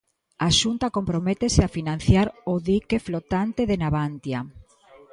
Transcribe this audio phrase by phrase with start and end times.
[0.47, 4.39] A Xunta comprométese a financiar o dique flotante de Navantia.